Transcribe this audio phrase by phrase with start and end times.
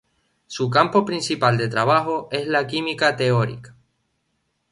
[0.47, 3.75] Su campo principal de trabajo es la química teórica.